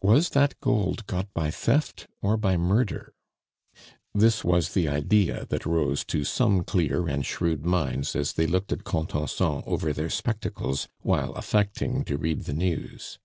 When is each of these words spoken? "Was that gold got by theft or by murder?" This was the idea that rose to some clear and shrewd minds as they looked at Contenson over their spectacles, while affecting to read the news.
"Was 0.00 0.28
that 0.30 0.54
gold 0.60 1.04
got 1.08 1.34
by 1.34 1.50
theft 1.50 2.06
or 2.22 2.36
by 2.36 2.56
murder?" 2.56 3.12
This 4.14 4.44
was 4.44 4.72
the 4.72 4.86
idea 4.86 5.46
that 5.48 5.66
rose 5.66 6.04
to 6.04 6.22
some 6.22 6.62
clear 6.62 7.08
and 7.08 7.26
shrewd 7.26 7.64
minds 7.66 8.14
as 8.14 8.34
they 8.34 8.46
looked 8.46 8.70
at 8.70 8.84
Contenson 8.84 9.64
over 9.66 9.92
their 9.92 10.10
spectacles, 10.10 10.86
while 11.00 11.32
affecting 11.32 12.04
to 12.04 12.16
read 12.16 12.42
the 12.42 12.54
news. 12.54 13.18